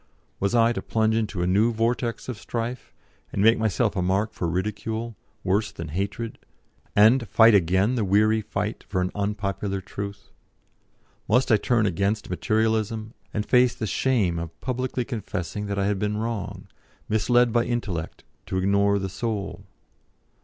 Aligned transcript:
Was 0.39 0.55
I 0.55 0.73
to 0.73 0.81
plunge 0.81 1.13
into 1.13 1.43
a 1.43 1.45
new 1.45 1.71
vortex 1.71 2.27
of 2.27 2.39
strife, 2.39 2.91
and 3.31 3.43
make 3.43 3.59
myself 3.59 3.95
a 3.95 4.01
mark 4.01 4.33
for 4.33 4.47
ridicule 4.47 5.15
worse 5.43 5.71
than 5.71 5.89
hatred 5.89 6.39
and 6.95 7.29
fight 7.29 7.53
again 7.53 7.93
the 7.93 8.03
weary 8.03 8.41
fight 8.41 8.83
for 8.89 8.99
an 9.01 9.11
unpopular 9.13 9.79
truth? 9.79 10.31
Must 11.27 11.51
I 11.51 11.57
turn 11.57 11.85
against 11.85 12.31
Materialism, 12.31 13.13
and 13.31 13.45
face 13.45 13.75
the 13.75 13.85
shame 13.85 14.39
of 14.39 14.59
publicly 14.59 15.05
confessing 15.05 15.67
that 15.67 15.77
I 15.77 15.85
had 15.85 15.99
been 15.99 16.17
wrong, 16.17 16.67
misled 17.07 17.53
by 17.53 17.65
intellect 17.65 18.23
to 18.47 18.57
ignore 18.57 18.97
the 18.97 19.07
Soul? 19.07 19.65